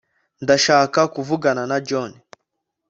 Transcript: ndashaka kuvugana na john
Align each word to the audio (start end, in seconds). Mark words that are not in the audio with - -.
ndashaka 0.43 0.99
kuvugana 1.13 1.63
na 1.69 1.77
john 1.87 2.11